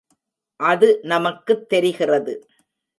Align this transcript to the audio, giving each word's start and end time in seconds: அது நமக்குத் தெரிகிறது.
அது 0.59 0.99
நமக்குத் 1.03 1.69
தெரிகிறது. 1.69 2.47